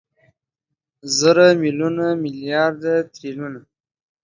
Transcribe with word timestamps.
زره، 1.17 1.47
ميليونه، 1.61 2.07
ميليارده، 2.23 2.95
تريليونه 3.13 3.61